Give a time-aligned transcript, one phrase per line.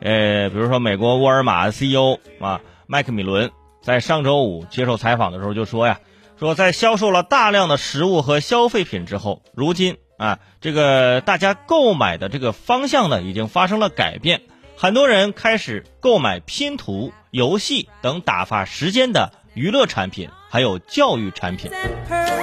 [0.00, 3.50] 呃，比如说美国沃尔玛 CEO 啊麦克米伦
[3.82, 6.00] 在上周五接受采访的时候就说呀，
[6.38, 14.40] 说在销售了大量的食物和消费品之后，如今啊这个大家购买的这个方向呢已经发生了改变，
[14.76, 21.70] 很多人开始购买拼图、游戏等打发时间的娱乐产品，还有教育产品。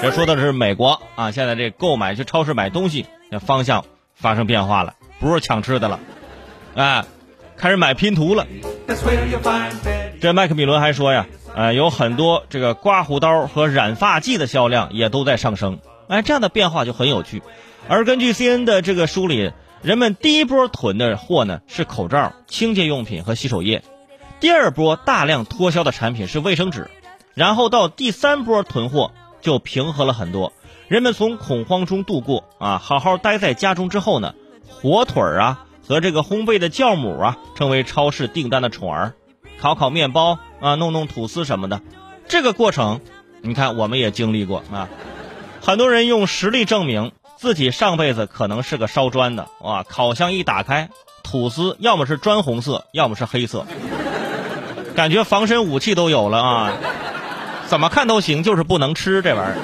[0.01, 3.83] 这说的是美国啊，现在这购买去超市买东西那方向
[4.13, 5.99] 发生变化了，不是抢吃的了，
[6.75, 7.05] 啊。
[7.57, 8.45] 开始买拼图了。
[10.21, 11.25] 这麦克米伦还说呀，
[11.55, 15.79] 呃，有很多这个刮胡刀和染发剂的销量也都在上升。
[16.07, 17.41] 哎，这样的变化就很有趣。
[17.88, 19.51] 而根据 C N 的这个梳理，
[19.81, 23.84] 人们第一波囤的货呢是口罩、清洁用品和洗手液，
[24.39, 26.89] 第二波大量脱销的产品是卫生纸，
[27.34, 30.53] 然后到第三波囤货就平和了很多。
[30.87, 34.34] 人们从恐慌中度过啊，好好待在家中之后呢，
[34.67, 35.63] 火腿儿啊。
[35.88, 39.14] 和这个烘焙的酵母啊，成为超市订单的宠儿，
[39.62, 41.82] 烤烤面包啊，弄弄吐司什么的，
[42.27, 42.99] 这个过程，
[43.41, 44.90] 你看我们也经历过啊。
[45.62, 49.84] 很多人用实力证明自己上辈子可能是个烧砖的哇！
[49.84, 50.90] 烤箱一打开，
[51.24, 53.66] 吐司要么是砖红色，要么是黑色，
[54.96, 56.74] 感觉防身武器都有了啊！
[57.68, 59.55] 怎么看都行，就是不能吃这玩意儿。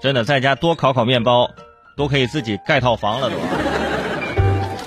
[0.00, 1.50] 真的，在家多烤烤面包。
[1.98, 3.36] 都可以自己盖套房了都。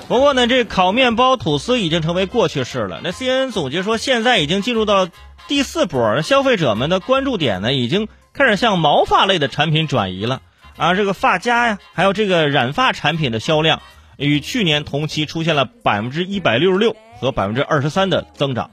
[0.08, 3.00] 不过呢，这烤面包、吐司已经成为过去式了。
[3.04, 5.08] 那 C N n 总结说，现在已经进入到
[5.46, 10.42] 第四波，消费者们的关注点呢，已经开始向毛发类的产品转移了。
[10.76, 13.80] 啊，这个发夹呀，还有这个染发产品的销量，
[14.16, 18.70] 与去年同期出现了百分之一百六十六和百分之二十三的增长。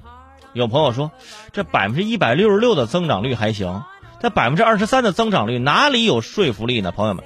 [0.53, 1.12] 有朋友说，
[1.53, 3.84] 这百分之一百六十六的增长率还行，
[4.22, 6.92] 这百分之二十三的增长率哪里有说服力呢？
[6.92, 7.24] 朋友们。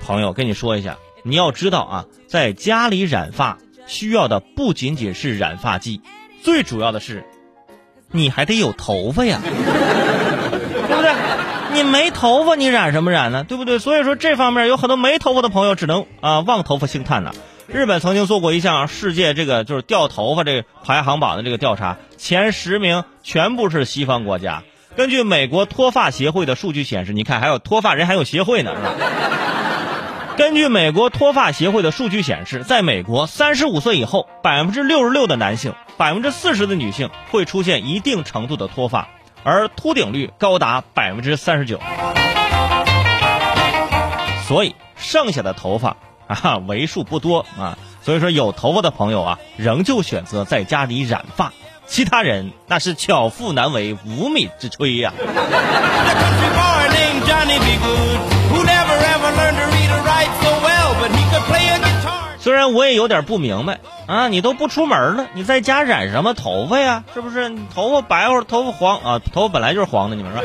[0.00, 6.00] 朋友，跟你说一下，你要知道啊，在家里染发需要的不仅仅是染发剂，
[6.42, 7.24] 最主要的是，
[8.10, 11.12] 你还得有头发呀， 对不对？
[11.74, 13.44] 你没头发，你染什么染呢？
[13.44, 13.78] 对不对？
[13.78, 17.32] 所以说这方面有很多没头发的朋友只能啊望头发兴叹呐。
[17.66, 24.62] 日本曾经做过一项世界这个就是掉头发这个排行榜的这个调查，前十名全部是西方国家。
[24.96, 28.94] 根据美国脱发协会的数据显示，你看还有脱发人还有协会呢，是吧？
[30.38, 39.08] 根据美国脱发协会的数据显示，在美国，三十五岁以后，百分之六十六的男性，百分之四十的女性会出现一定程度的脱发，
[39.42, 41.80] 而秃顶率高达百分之三十九。
[44.46, 45.96] 所以，剩下的头发
[46.28, 51.52] 啊为数不多啊，所以说有头发的朋友啊，仍旧选择在家里染发，
[51.88, 55.12] 其他人那是巧妇难为无米之炊呀。
[62.48, 67.04] 虽然我也有点不明白啊，你都不出门了，你在家染什么头发呀？
[67.12, 67.52] 是不是？
[67.74, 69.20] 头发白或者头发黄啊？
[69.34, 70.42] 头发本来就是黄的，你们说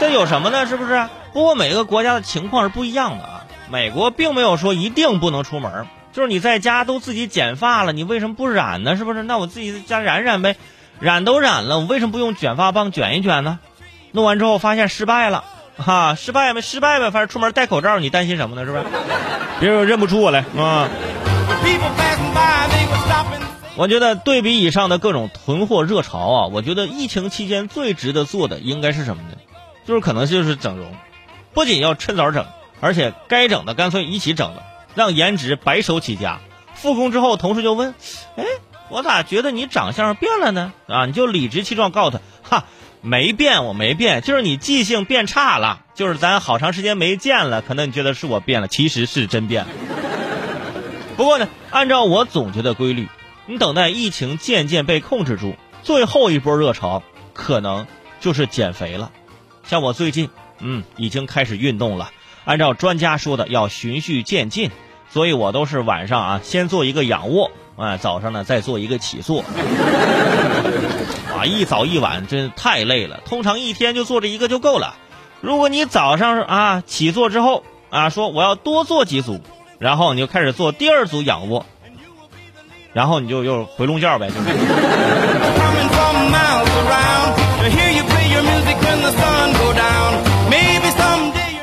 [0.00, 0.66] 这有什么呢？
[0.66, 1.06] 是不是？
[1.32, 3.44] 不过每个国家的情况是不一样的啊。
[3.70, 8.96] 美国并没有说一定不能出门，就是你在家都自己剪发了，你为什么不染呢？
[8.96, 9.22] 是不是？
[9.22, 10.56] 那我自己在家染染呗，
[10.98, 13.60] 染都染了，我为什么不用卷发棒卷一卷呢？
[14.10, 15.44] 弄完之后发现失败了。
[15.78, 18.64] 哈，失败没失败呗，反正出门戴口罩，你担心什么呢？
[18.66, 18.84] 是不是？
[19.60, 20.88] 别人认不出我来啊！
[23.76, 29.38] 我觉得对比以上的各种囤货热潮啊，我觉得疫情期间最值得做的应该是什么呢？
[29.86, 30.92] 就是可能就是整容，
[31.54, 32.46] 不仅要趁早整，
[32.80, 34.62] 而且该整的干脆一起整了，
[34.94, 36.40] 让颜值白手起家。
[36.74, 37.94] 复工之后，同事就问
[38.36, 38.44] ：“哎，
[38.90, 42.20] 我咋觉得你长相变了呢？”啊，你就理直气壮告诉他
[42.56, 42.64] ：“哈。”
[43.02, 49.70] 没变，我没变，就是你记性变差了，就是咱好长时间没见了，可能你觉得是我变了，其实是真变了。
[51.20, 53.06] 不过呢，按照我总结的规律，
[53.44, 57.02] 你等待疫情渐渐被控制住，最后一波热潮
[57.34, 57.86] 可能
[58.20, 59.12] 就是减肥了。
[59.64, 60.30] 像我最近，
[60.60, 62.10] 嗯，已经开始运动了，
[62.46, 64.70] 按照专家说的要循序渐进，
[65.10, 69.44] 所以我都是晚上啊先做一个仰卧，啊早上呢再做一个起坐。
[71.36, 74.96] 啊一早一晚真太累了，通常一天就做这一个就够了。
[75.42, 79.42] 如果你早上啊起坐之后啊说我要多做几组，
[79.80, 81.64] 然后你就开始做第二组仰卧，
[82.92, 84.28] 然后你就又回笼觉呗。
[84.28, 84.40] 就是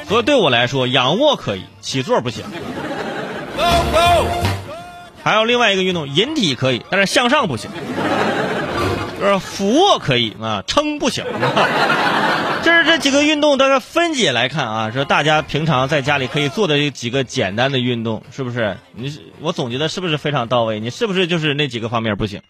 [0.10, 2.44] 所以对我来说，仰卧可以，起坐不行。
[5.24, 7.70] 还有另外一个运动，引体可以，但是向上不行。
[9.22, 11.24] 就是俯卧可以啊，撑不行。
[12.68, 18.76] 就是这几个运动，大家分解来看啊，说大家平常在家里可以做的几个简单的运动，是不是？
[18.94, 20.82] 你我总结的是不是非常到位？
[20.82, 22.42] 你是不是就是那几个方面不行？